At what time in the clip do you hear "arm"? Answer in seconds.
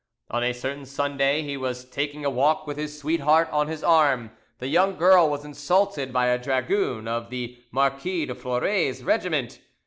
3.83-4.31